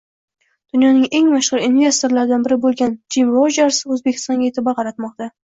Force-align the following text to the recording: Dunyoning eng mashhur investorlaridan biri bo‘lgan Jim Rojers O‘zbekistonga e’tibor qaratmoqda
Dunyoning 0.75 1.03
eng 1.19 1.29
mashhur 1.33 1.61
investorlaridan 1.65 2.47
biri 2.49 2.57
bo‘lgan 2.65 2.97
Jim 3.17 3.31
Rojers 3.37 3.83
O‘zbekistonga 3.95 4.51
e’tibor 4.51 4.79
qaratmoqda 4.83 5.31